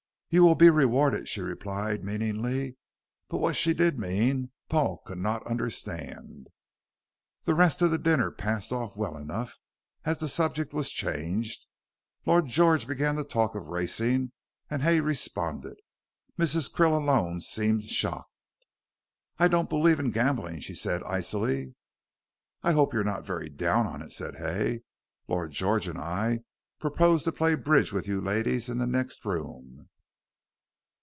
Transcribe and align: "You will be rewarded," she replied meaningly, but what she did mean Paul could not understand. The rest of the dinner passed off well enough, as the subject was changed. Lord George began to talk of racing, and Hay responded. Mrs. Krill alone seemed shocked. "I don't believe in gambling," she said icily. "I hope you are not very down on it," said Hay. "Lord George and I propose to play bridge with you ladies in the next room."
"You 0.33 0.43
will 0.43 0.55
be 0.55 0.69
rewarded," 0.69 1.27
she 1.27 1.41
replied 1.41 2.05
meaningly, 2.05 2.77
but 3.27 3.39
what 3.39 3.57
she 3.57 3.73
did 3.73 3.99
mean 3.99 4.51
Paul 4.69 4.99
could 4.99 5.17
not 5.17 5.45
understand. 5.45 6.47
The 7.43 7.53
rest 7.53 7.81
of 7.81 7.91
the 7.91 7.97
dinner 7.97 8.31
passed 8.31 8.71
off 8.71 8.95
well 8.95 9.17
enough, 9.17 9.59
as 10.05 10.19
the 10.19 10.29
subject 10.29 10.73
was 10.73 10.89
changed. 10.89 11.67
Lord 12.25 12.47
George 12.47 12.87
began 12.87 13.17
to 13.17 13.25
talk 13.25 13.55
of 13.55 13.67
racing, 13.67 14.31
and 14.69 14.83
Hay 14.83 15.01
responded. 15.01 15.75
Mrs. 16.39 16.71
Krill 16.71 16.93
alone 16.95 17.41
seemed 17.41 17.83
shocked. 17.83 18.31
"I 19.37 19.49
don't 19.49 19.67
believe 19.67 19.99
in 19.99 20.11
gambling," 20.11 20.61
she 20.61 20.75
said 20.75 21.03
icily. 21.03 21.75
"I 22.63 22.71
hope 22.71 22.93
you 22.93 23.01
are 23.01 23.03
not 23.03 23.25
very 23.25 23.49
down 23.49 23.85
on 23.85 24.01
it," 24.01 24.13
said 24.13 24.37
Hay. 24.37 24.83
"Lord 25.27 25.51
George 25.51 25.89
and 25.89 25.97
I 25.99 26.45
propose 26.79 27.25
to 27.25 27.33
play 27.33 27.53
bridge 27.55 27.91
with 27.91 28.07
you 28.07 28.21
ladies 28.21 28.69
in 28.69 28.77
the 28.77 28.87
next 28.87 29.25
room." 29.25 29.89